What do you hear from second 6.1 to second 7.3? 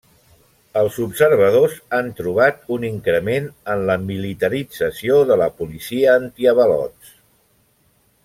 antiavalots.